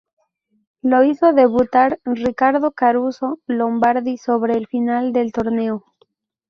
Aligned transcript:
Lo 0.81 1.03
hizo 1.03 1.31
debutar 1.31 1.99
Ricardo 2.05 2.71
Caruso 2.71 3.37
Lombardi 3.45 4.17
sobre 4.17 4.55
el 4.57 4.65
final 4.65 5.13
del 5.13 5.31
Torneo. 5.31 5.83